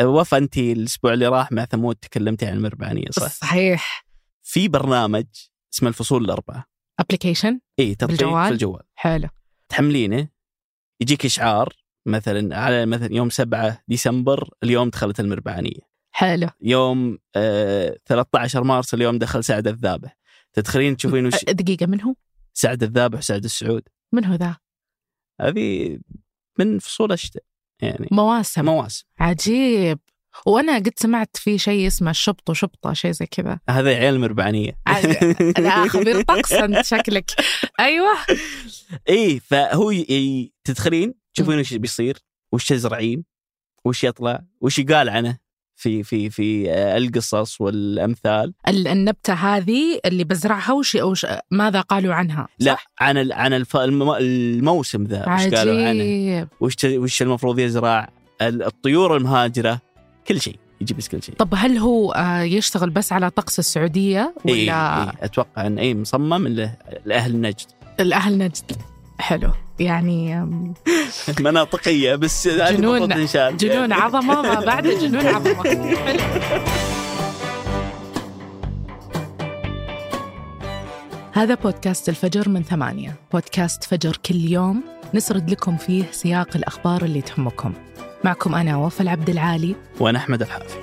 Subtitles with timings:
[0.00, 4.06] وفا انت الأسبوع اللي راح مع ثمود تكلمتي عن المربعانية صح؟ صحيح.
[4.42, 5.26] في برنامج
[5.74, 6.64] اسمه الفصول الأربعة.
[7.00, 8.82] application إي تطبيق بالجوال؟ في الجوال.
[8.94, 9.28] حلو.
[9.68, 10.28] تحملينه.
[11.00, 11.72] يجيك إشعار
[12.06, 15.88] مثلا على مثلا يوم 7 ديسمبر اليوم دخلت المربعانية.
[16.10, 16.48] حلو.
[16.60, 20.18] يوم آه 13 مارس اليوم دخل سعد الذابح.
[20.52, 22.14] تدخلين تشوفين وش دقيقة من هو؟
[22.54, 23.82] سعد الذابح وسعد السعود.
[24.12, 24.56] من هو ذا؟
[25.40, 25.98] هذه
[26.58, 27.42] من فصول الشتاء
[27.82, 28.08] يعني.
[28.10, 28.64] مواسم.
[28.64, 29.04] مواسم.
[29.18, 29.98] عجيب.
[30.46, 33.60] وأنا قد سمعت في شيء اسمه شبط وشبطة شيء زي كذا.
[33.70, 34.78] هذا عيال المربعانيه
[35.58, 37.30] لا خبير طقس انت شكلك.
[37.80, 38.12] أيوه.
[39.08, 39.92] إي فهو.
[40.64, 42.18] تدخلين تشوفين وش بيصير؟
[42.52, 43.24] وش تزرعين
[43.84, 45.38] وش يطلع؟ وش يقال عنه؟
[45.78, 52.14] في في في آه، القصص والأمثال ال- النبتة هذه اللي بزرعها وش وش ماذا قالوا
[52.14, 53.32] عنها؟ لا صح؟ عن.
[53.32, 53.76] عن الف...
[53.76, 56.74] الموسم ذا وش قالوا عنه وش.
[56.84, 58.08] وش المفروض يزرع
[58.42, 59.80] ال- الطيور المهاجرة
[60.28, 64.34] كل شيء يجي بس كل شيء طب هل هو آه، يشتغل بس على طقس السعودية
[64.48, 66.48] إيه ولا إيه أتوقع إن اي مصمم
[67.06, 67.66] لأهل نجد
[68.00, 68.72] الاهل نجد؟
[69.20, 69.50] حلو.
[69.78, 70.74] يعني آم،
[71.40, 73.56] مناطقية بس جنون- المفروض تنشال.
[73.56, 75.62] جنون عظمة ما بعد جنون عظمة.
[75.96, 76.20] حلو.
[81.32, 83.14] هذا بودكاست الفجر من ثمانية.
[83.32, 84.82] بودكاست فجر كل يوم.
[85.14, 87.72] نسرد لكم فيه سياق الأخبار اللي تهمكم.
[88.24, 89.74] معكم أنا وفاء العبد العالي.
[90.00, 90.76] وأنا أحمد الحافي.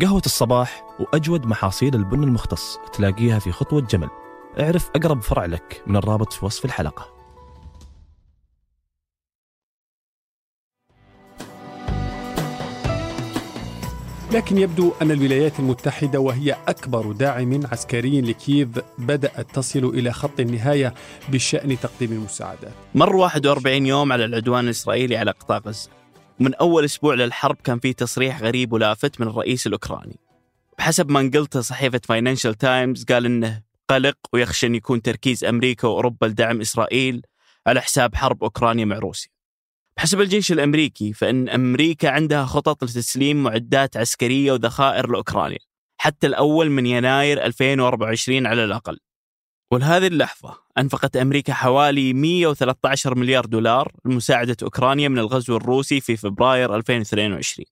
[0.00, 4.08] قهوة الصباح وأجود محاصيل البن المختص تلاقيها في خطوة جمل.
[4.60, 7.20] اعرف أقرب فرع لك من الرابط في وصف الحلقة.
[14.32, 20.94] لكن يبدو أن الولايات المتحدة وهي أكبر داعم عسكري لكييف بدأت تصل إلى خط النهاية
[21.28, 22.72] بشأن تقديم المساعدات.
[22.94, 25.99] مر 41 يوم على العدوان الإسرائيلي على قطاع غزة.
[26.40, 30.16] ومن أول أسبوع للحرب كان في تصريح غريب ولافت من الرئيس الأوكراني.
[30.78, 36.26] بحسب ما نقلته صحيفة فاينانشال تايمز قال إنه قلق ويخشى أن يكون تركيز أمريكا وأوروبا
[36.26, 37.22] لدعم إسرائيل
[37.66, 39.30] على حساب حرب أوكرانيا مع روسيا.
[39.96, 45.58] بحسب الجيش الأمريكي فإن أمريكا عندها خطط لتسليم معدات عسكرية وذخائر لأوكرانيا
[45.98, 48.98] حتى الأول من يناير 2024 على الأقل.
[49.72, 56.76] ولهذه اللحظة أنفقت أمريكا حوالي 113 مليار دولار لمساعدة أوكرانيا من الغزو الروسي في فبراير
[56.76, 57.66] 2022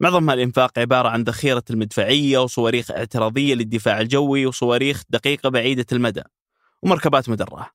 [0.00, 6.22] معظم هالإنفاق عبارة عن ذخيرة المدفعية وصواريخ اعتراضية للدفاع الجوي وصواريخ دقيقة بعيدة المدى
[6.82, 7.70] ومركبات مدرعة.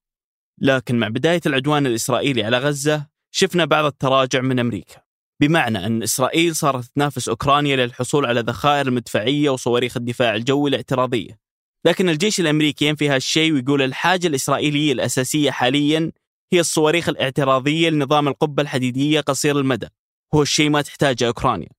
[0.57, 5.01] لكن مع بداية العدوان الإسرائيلي على غزة شفنا بعض التراجع من أمريكا.
[5.41, 11.39] بمعنى أن إسرائيل صارت تنافس أوكرانيا للحصول على ذخائر المدفعية وصواريخ الدفاع الجوي الاعتراضية.
[11.85, 16.11] لكن الجيش الأمريكي ينفي هالشيء ويقول الحاجة الإسرائيلية الأساسية حاليا
[16.53, 19.87] هي الصواريخ الاعتراضية لنظام القبة الحديدية قصير المدى.
[20.33, 21.69] هو الشيء ما تحتاجه أوكرانيا.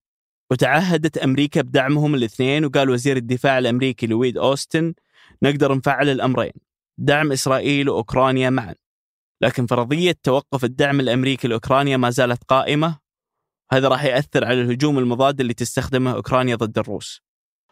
[0.50, 4.94] وتعهدت أمريكا بدعمهم الاثنين وقال وزير الدفاع الأمريكي لويد أوستن
[5.42, 6.52] نقدر نفعل الأمرين
[6.98, 8.74] دعم إسرائيل وأوكرانيا معا.
[9.42, 12.98] لكن فرضية توقف الدعم الأمريكي لأوكرانيا ما زالت قائمة.
[13.72, 17.22] هذا راح يأثر على الهجوم المضاد اللي تستخدمه أوكرانيا ضد الروس.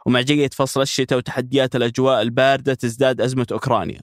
[0.07, 4.01] ومع جية فصل الشتاء وتحديات الأجواء الباردة تزداد أزمة أوكرانيا.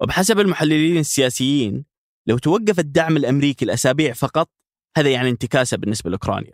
[0.00, 1.84] وبحسب المحللين السياسيين
[2.26, 4.50] لو توقف الدعم الأمريكي الأسابيع فقط
[4.96, 6.52] هذا يعني انتكاسة بالنسبة لأوكرانيا.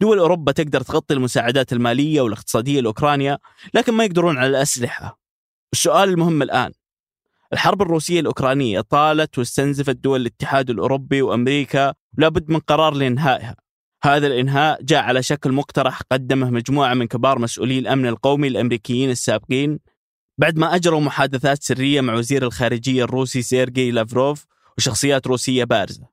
[0.00, 3.38] دول أوروبا تقدر تغطي المساعدات المالية والاقتصادية لأوكرانيا
[3.74, 5.20] لكن ما يقدرون على الأسلحة.
[5.72, 6.72] السؤال المهم الآن
[7.52, 13.56] الحرب الروسية الأوكرانية طالت واستنزفت دول الاتحاد الأوروبي وأمريكا لابد من قرار لإنهائها.
[14.04, 19.78] هذا الإنهاء جاء على شكل مقترح قدمه مجموعة من كبار مسؤولي الأمن القومي الأمريكيين السابقين.
[20.38, 24.46] بعد ما أجروا محادثات سرية مع وزير الخارجية الروسي سيرجي لافروف
[24.78, 26.08] وشخصيات روسية بارزة.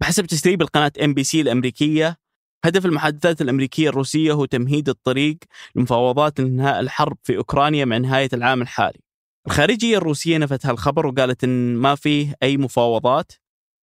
[0.00, 2.16] بحسب تسريب لقناة إن بي سي الأمريكية
[2.64, 5.38] هدف المحادثات الأمريكية الروسية هو تمهيد الطريق
[5.74, 9.00] لمفاوضات إنهاء الحرب في أوكرانيا مع نهاية العام الحالي.
[9.46, 13.32] الخارجية الروسية نفت هالخبر وقالت إن ما فيه أي مفاوضات.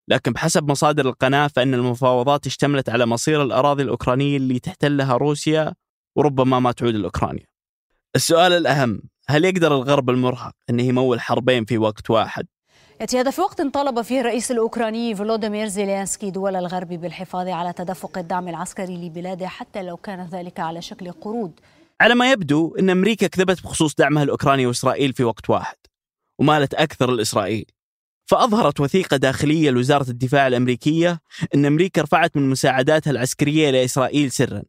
[0.10, 5.74] لكن بحسب مصادر القناة فإن المفاوضات اشتملت على مصير الأراضي الأوكرانية اللي تحتلها روسيا
[6.16, 7.46] وربما ما تعود لأوكرانيا.
[8.16, 12.46] السؤال الأهم هل يقدر الغرب المرهق أنه يمول حربين في وقت واحد؟
[13.02, 18.18] يأتي هذا في وقت طالب فيه الرئيس الأوكراني فلوديمير زيلينسكي دول الغرب بالحفاظ على تدفق
[18.18, 21.52] الدعم العسكري لبلاده حتى لو كان ذلك على شكل قروض.
[22.02, 25.76] على ما يبدو أن أمريكا كذبت بخصوص دعمها الأوكراني وإسرائيل في وقت واحد
[26.40, 27.66] ومالت أكثر لإسرائيل
[28.30, 31.22] فأظهرت وثيقة داخلية لوزارة الدفاع الأمريكية
[31.56, 34.64] أن أمريكا رفعت من مساعداتها العسكرية لإسرائيل سرا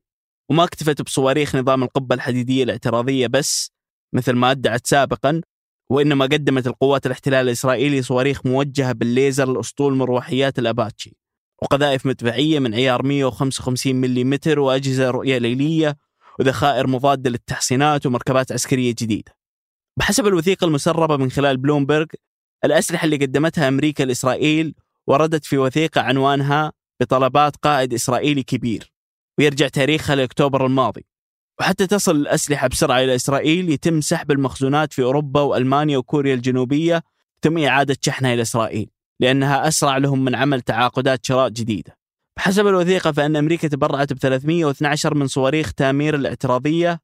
[0.50, 3.72] وما اكتفت بصواريخ نظام القبة الحديدية الاعتراضية بس
[4.12, 5.40] مثل ما أدعت سابقا
[5.90, 11.16] وإنما قدمت القوات الاحتلال الإسرائيلي صواريخ موجهة بالليزر لأسطول مروحيات الأباتشي
[11.62, 15.96] وقذائف مدفعية من عيار 155 ملم وأجهزة رؤية ليلية
[16.38, 19.32] وذخائر مضادة للتحصينات ومركبات عسكرية جديدة.
[19.98, 22.06] بحسب الوثيقة المسربة من خلال بلومبرغ
[22.64, 24.74] الأسلحة اللي قدمتها أمريكا لإسرائيل
[25.06, 28.92] وردت في وثيقة عنوانها بطلبات قائد إسرائيلي كبير
[29.38, 31.06] ويرجع تاريخها لأكتوبر الماضي.
[31.60, 37.02] وحتى تصل الأسلحة بسرعة إلى إسرائيل يتم سحب المخزونات في أوروبا وألمانيا وكوريا الجنوبية
[37.42, 38.90] تم إعادة شحنها إلى إسرائيل
[39.20, 41.96] لأنها أسرع لهم من عمل تعاقدات شراء جديدة.
[42.36, 47.00] بحسب الوثيقة فإن أمريكا تبرعت ب 312 من صواريخ تامير الاعتراضية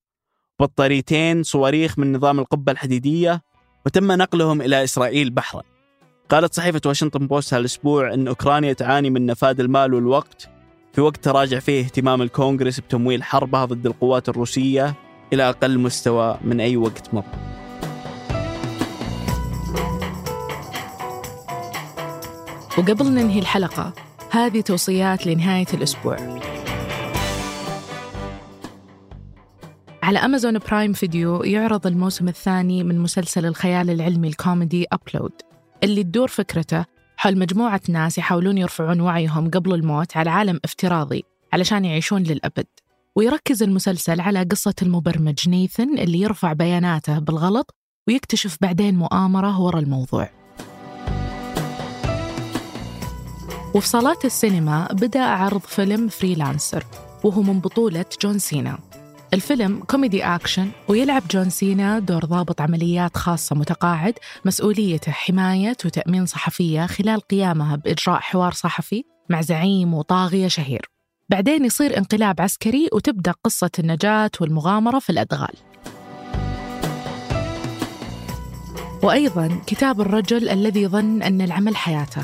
[0.60, 3.42] بطاريتين صواريخ من نظام القبة الحديدية
[3.86, 5.62] وتم نقلهم إلى إسرائيل بحرا.
[6.28, 10.48] قالت صحيفة واشنطن بوست هالأسبوع أن أوكرانيا تعاني من نفاد المال والوقت.
[10.92, 14.94] في وقت تراجع فيه اهتمام الكونغرس بتمويل حربها ضد القوات الروسية
[15.32, 17.26] إلى أقل مستوى من أي وقت مضى
[22.78, 23.92] وقبل ننهي الحلقة
[24.30, 26.16] هذه توصيات لنهاية الأسبوع.
[30.06, 35.32] على أمازون برايم فيديو يعرض الموسم الثاني من مسلسل الخيال العلمي الكوميدي Upload
[35.82, 36.84] اللي تدور فكرته
[37.16, 42.66] حول مجموعة ناس يحاولون يرفعون وعيهم قبل الموت على عالم افتراضي علشان يعيشون للأبد.
[43.16, 47.74] ويركز المسلسل على قصة المبرمج نيثن اللي يرفع بياناته بالغلط
[48.08, 50.30] ويكتشف بعدين مؤامرة ورا الموضوع.
[53.74, 56.84] وفي صالات السينما بدأ عرض فيلم Freelancer
[57.24, 58.78] وهو من بطولة جون سينا.
[59.36, 66.86] الفيلم كوميدي أكشن ويلعب جون سينا دور ضابط عمليات خاصة متقاعد مسؤوليته حماية وتأمين صحفية
[66.86, 70.90] خلال قيامها بإجراء حوار صحفي مع زعيم وطاغية شهير.
[71.28, 75.54] بعدين يصير انقلاب عسكري وتبدأ قصة النجاة والمغامرة في الأدغال.
[79.02, 82.22] وأيضا كتاب الرجل الذي ظن أن العمل حياته.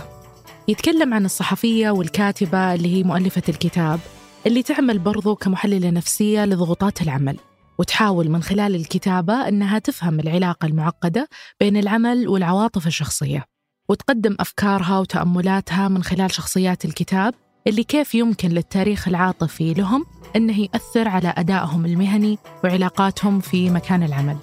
[0.69, 4.01] يتكلم عن الصحفية والكاتبة اللي هي مؤلفة الكتاب
[4.47, 7.37] اللي تعمل برضو كمحللة نفسية لضغوطات العمل
[7.79, 11.29] وتحاول من خلال الكتابة أنها تفهم العلاقة المعقدة
[11.61, 13.45] بين العمل والعواطف الشخصية
[13.89, 17.35] وتقدم أفكارها وتأملاتها من خلال شخصيات الكتاب
[17.67, 20.05] اللي كيف يمكن للتاريخ العاطفي لهم
[20.37, 24.37] أنه يأثر على أدائهم المهني وعلاقاتهم في مكان العمل.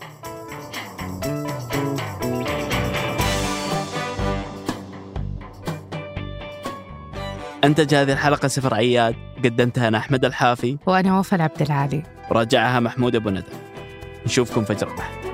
[7.64, 10.78] أنتج هذه الحلقة سفر عياد قدمتها أنا أحمد الحافي.
[10.86, 12.04] وأنا وفاء عبد العالي.
[12.32, 13.44] وراجعها محمود أبو ندى.
[14.26, 15.29] نشوفكم فجر الأحد